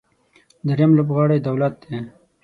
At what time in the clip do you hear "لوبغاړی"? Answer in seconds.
0.97-1.37